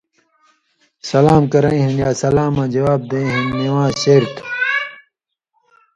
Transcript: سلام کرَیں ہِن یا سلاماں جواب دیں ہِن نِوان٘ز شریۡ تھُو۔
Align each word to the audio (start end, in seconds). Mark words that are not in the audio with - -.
سلام 1.11 1.43
کرَیں 1.51 1.81
ہِن 1.83 1.91
یا 2.01 2.09
سلاماں 2.21 2.67
جواب 2.73 3.01
دیں 3.09 3.27
ہِن 3.33 3.45
نِوان٘ز 3.59 3.93
شریۡ 4.01 4.31
تھُو۔ 4.35 4.45